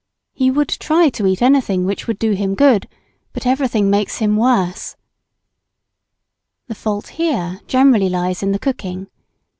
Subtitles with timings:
[0.33, 2.87] He would try to eat anything which would do him good;
[3.33, 4.95] but everything "makes him worse."
[6.65, 9.11] The fault here generally lies in the cooking.